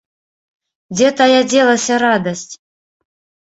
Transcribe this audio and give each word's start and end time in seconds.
Дзе 0.95 1.11
тая 1.21 1.29
дзелася 1.51 2.01
радасць! 2.07 2.51